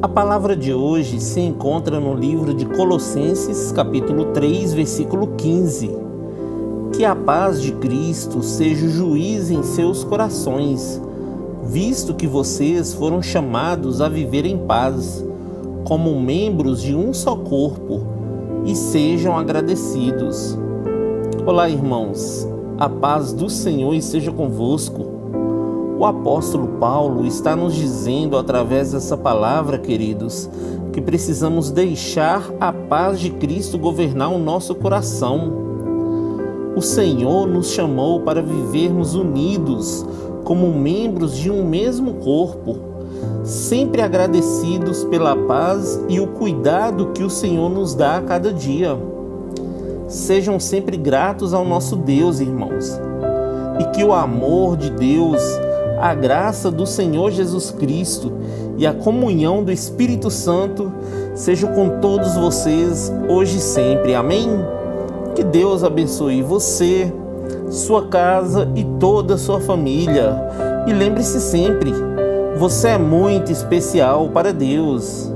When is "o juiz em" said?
8.86-9.64